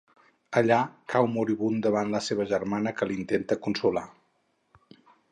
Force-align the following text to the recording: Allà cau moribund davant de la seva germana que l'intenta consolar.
Allà 0.59 0.77
cau 1.13 1.27
moribund 1.33 1.83
davant 1.87 2.09
de 2.09 2.15
la 2.15 2.21
seva 2.27 2.47
germana 2.53 2.93
que 3.01 3.07
l'intenta 3.11 3.59
consolar. 3.67 4.07